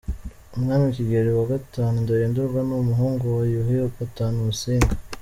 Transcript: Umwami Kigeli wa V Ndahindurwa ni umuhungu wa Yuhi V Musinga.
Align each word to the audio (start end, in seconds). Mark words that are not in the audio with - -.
Umwami 0.55 0.85
Kigeli 0.95 1.29
wa 1.37 1.43
V 1.49 1.51
Ndahindurwa 2.03 2.59
ni 2.67 2.73
umuhungu 2.81 3.25
wa 3.37 3.43
Yuhi 3.53 3.75
V 3.95 3.95
Musinga. 4.45 4.95